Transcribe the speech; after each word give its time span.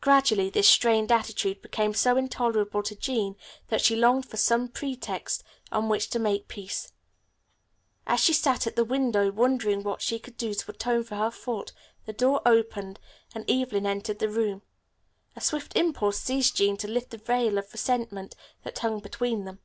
Gradually 0.00 0.48
this 0.48 0.68
strained 0.68 1.10
attitude 1.10 1.60
became 1.60 1.92
so 1.92 2.16
intolerable 2.16 2.84
to 2.84 2.94
Jean 2.94 3.34
that 3.66 3.80
she 3.80 3.96
longed 3.96 4.24
for 4.24 4.36
some 4.36 4.68
pretext 4.68 5.42
on 5.72 5.88
which 5.88 6.08
to 6.10 6.20
make 6.20 6.46
peace. 6.46 6.92
As 8.06 8.20
she 8.20 8.32
sat 8.32 8.68
at 8.68 8.76
the 8.76 8.84
window 8.84 9.32
wondering 9.32 9.82
what 9.82 10.00
she 10.02 10.20
could 10.20 10.36
do 10.36 10.54
to 10.54 10.70
atone 10.70 11.02
for 11.02 11.16
her 11.16 11.32
fault 11.32 11.72
the 12.04 12.12
door 12.12 12.42
opened 12.46 13.00
and 13.34 13.44
Evelyn 13.50 13.86
entered 13.86 14.20
the 14.20 14.28
room. 14.28 14.62
A 15.34 15.40
swift 15.40 15.74
impulse 15.76 16.20
seized 16.20 16.54
Jean 16.54 16.76
to 16.76 16.86
lift 16.86 17.10
the 17.10 17.18
veil 17.18 17.58
of 17.58 17.72
resentment 17.72 18.36
that 18.62 18.78
hung 18.78 19.00
between 19.00 19.46
them. 19.46 19.58